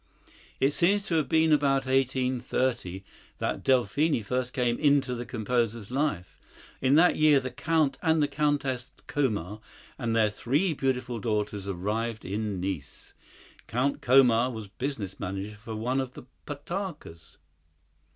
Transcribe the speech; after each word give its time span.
It 0.59 0.71
seems 0.71 1.05
to 1.05 1.15
have 1.17 1.29
been 1.29 1.53
about 1.53 1.85
1830 1.85 3.03
that 3.37 3.63
Delphine 3.63 4.23
first 4.23 4.51
came 4.51 4.79
into 4.79 5.13
the 5.13 5.27
composer's 5.27 5.91
life. 5.91 6.39
In 6.81 6.95
that 6.95 7.17
year 7.17 7.39
the 7.39 7.51
Count 7.51 7.99
and 8.01 8.23
Countess 8.31 8.87
Komar 9.07 9.59
and 9.99 10.15
their 10.15 10.31
three 10.31 10.73
beautiful 10.73 11.19
daughters 11.19 11.67
arrived 11.67 12.25
in 12.25 12.59
Nice. 12.59 13.13
Count 13.67 14.01
Komar 14.01 14.49
was 14.51 14.67
business 14.67 15.19
manager 15.19 15.55
for 15.57 15.75
one 15.75 15.99
of 16.01 16.13
the 16.13 16.23
Potockas. 16.47 17.37